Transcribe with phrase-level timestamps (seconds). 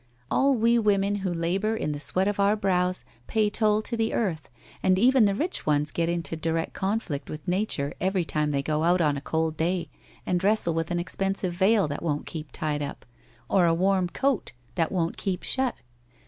[0.31, 4.15] All we women who labour in the sweat of our brows pay toll to the
[4.15, 4.49] earth,
[4.81, 8.83] and even the rich ones get into direct conflict with nature every time they go
[8.83, 9.91] out on a cold day
[10.25, 12.81] and wrestle with an expensive veil that won't keep tied,
[13.47, 15.75] or a warm coat that won't keep shut.